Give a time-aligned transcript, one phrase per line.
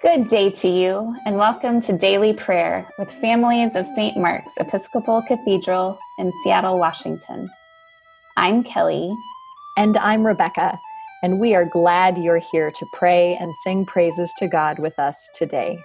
[0.00, 4.16] Good day to you, and welcome to Daily Prayer with families of St.
[4.16, 7.50] Mark's Episcopal Cathedral in Seattle, Washington.
[8.36, 9.12] I'm Kelly.
[9.76, 10.78] And I'm Rebecca,
[11.24, 15.28] and we are glad you're here to pray and sing praises to God with us
[15.34, 15.76] today.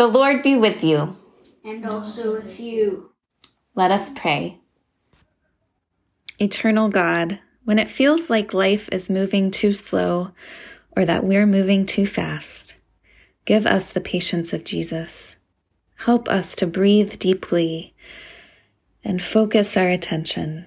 [0.00, 1.14] The Lord be with you.
[1.62, 3.10] And also with you.
[3.74, 4.58] Let us pray.
[6.38, 10.30] Eternal God, when it feels like life is moving too slow
[10.96, 12.76] or that we're moving too fast,
[13.44, 15.36] give us the patience of Jesus.
[15.96, 17.94] Help us to breathe deeply
[19.04, 20.64] and focus our attention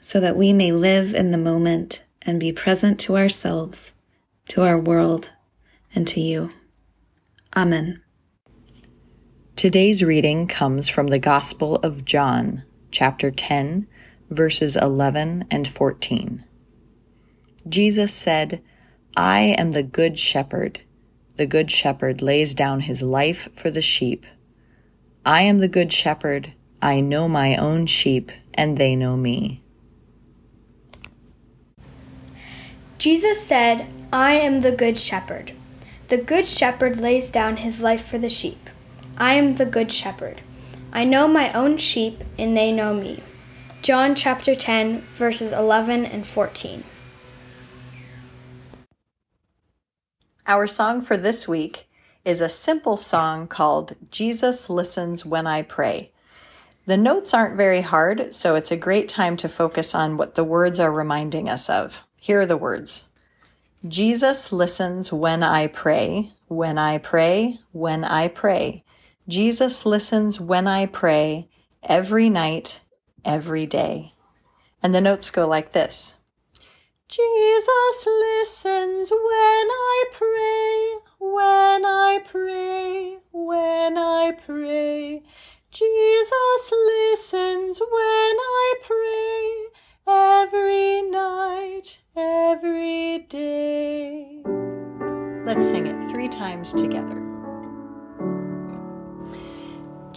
[0.00, 3.92] so that we may live in the moment and be present to ourselves,
[4.48, 5.30] to our world,
[5.94, 6.50] and to you.
[7.56, 8.02] Amen.
[9.60, 13.86] Today's reading comes from the Gospel of John, chapter 10,
[14.30, 16.46] verses 11 and 14.
[17.68, 18.62] Jesus said,
[19.18, 20.80] I am the good shepherd.
[21.34, 24.24] The good shepherd lays down his life for the sheep.
[25.26, 26.54] I am the good shepherd.
[26.80, 29.62] I know my own sheep, and they know me.
[32.96, 35.52] Jesus said, I am the good shepherd.
[36.08, 38.70] The good shepherd lays down his life for the sheep.
[39.20, 40.40] I am the good shepherd.
[40.94, 43.22] I know my own sheep, and they know me.
[43.82, 46.82] John chapter 10, verses 11 and 14.
[50.46, 51.86] Our song for this week
[52.24, 56.12] is a simple song called Jesus Listens When I Pray.
[56.86, 60.44] The notes aren't very hard, so it's a great time to focus on what the
[60.44, 62.04] words are reminding us of.
[62.16, 63.08] Here are the words
[63.86, 68.82] Jesus listens when I pray, when I pray, when I pray.
[69.30, 71.48] Jesus listens when I pray
[71.84, 72.80] every night,
[73.24, 74.14] every day.
[74.82, 76.16] And the notes go like this.
[77.06, 85.22] Jesus listens when I pray, when I pray, when I pray.
[85.70, 94.42] Jesus listens when I pray every night, every day.
[95.44, 97.29] Let's sing it three times together.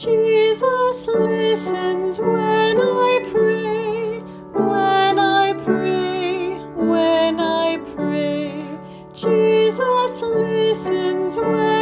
[0.04, 4.20] Jesus listens when I pray,
[4.52, 8.68] when I pray, when I pray.
[9.14, 11.73] Jesus listens when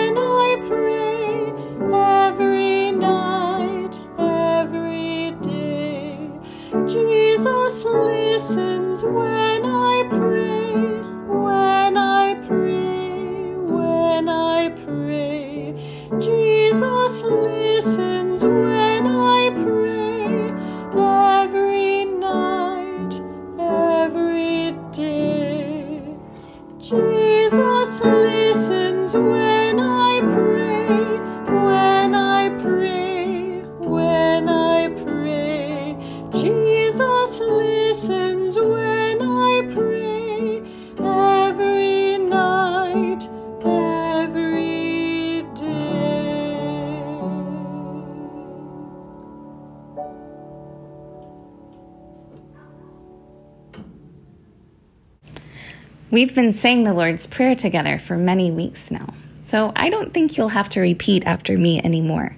[56.11, 60.35] We've been saying the Lord's Prayer together for many weeks now, so I don't think
[60.35, 62.35] you'll have to repeat after me anymore.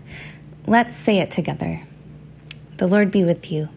[0.68, 1.82] Let's say it together.
[2.78, 3.70] The Lord be with you.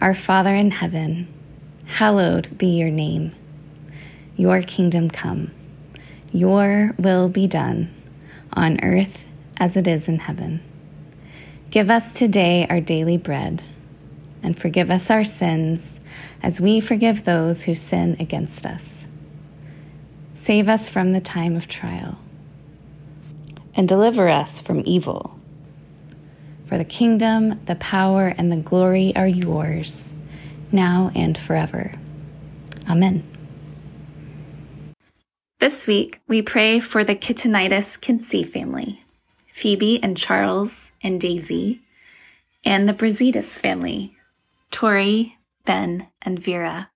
[0.00, 1.26] Our Father in heaven,
[1.86, 3.34] hallowed be your name.
[4.36, 5.50] Your kingdom come.
[6.32, 7.92] Your will be done
[8.52, 9.24] on earth
[9.56, 10.60] as it is in heaven.
[11.72, 13.64] Give us today our daily bread,
[14.42, 15.98] and forgive us our sins
[16.42, 19.06] as we forgive those who sin against us.
[20.34, 22.18] Save us from the time of trial,
[23.74, 25.38] and deliver us from evil.
[26.66, 30.12] For the kingdom, the power, and the glory are yours,
[30.70, 31.94] now and forever.
[32.88, 33.24] Amen.
[35.60, 39.02] This week, we pray for the Kitonitis Kinsey family,
[39.50, 41.80] Phoebe and Charles and Daisy,
[42.64, 44.16] and the Brazidis family,
[44.70, 46.90] Tori, Ben, and Vera.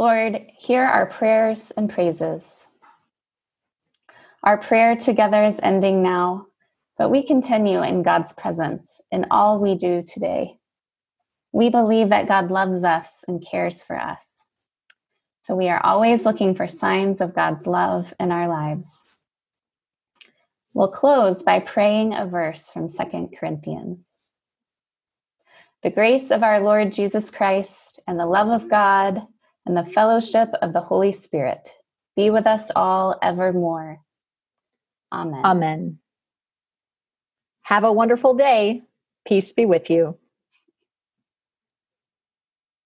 [0.00, 2.66] Lord, hear our prayers and praises.
[4.42, 6.46] Our prayer together is ending now,
[6.96, 10.56] but we continue in God's presence in all we do today.
[11.52, 14.24] We believe that God loves us and cares for us.
[15.42, 18.88] So we are always looking for signs of God's love in our lives.
[20.74, 24.06] We'll close by praying a verse from Second Corinthians.
[25.82, 29.26] The grace of our Lord Jesus Christ and the love of God
[29.70, 31.70] and the fellowship of the Holy Spirit
[32.16, 34.00] be with us all evermore.
[35.12, 35.44] Amen.
[35.44, 35.98] Amen.
[37.62, 38.82] Have a wonderful day.
[39.24, 40.18] Peace be with you.